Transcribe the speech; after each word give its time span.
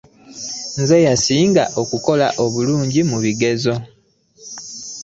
Nze 0.79 0.95
nnasinga 1.01 1.63
okkola 1.81 2.27
obulungi 2.43 3.01
mu 3.09 3.17
bigezo. 3.23 3.73